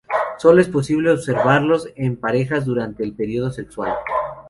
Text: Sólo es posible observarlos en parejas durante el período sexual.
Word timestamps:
Sólo 0.39 0.59
es 0.61 0.67
posible 0.67 1.11
observarlos 1.11 1.87
en 1.95 2.17
parejas 2.17 2.65
durante 2.65 3.03
el 3.03 3.13
período 3.13 3.51
sexual. 3.51 3.91